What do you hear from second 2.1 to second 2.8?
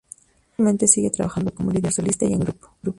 y en grupo.